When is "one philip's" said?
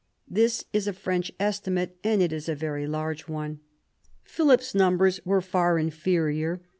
3.27-4.73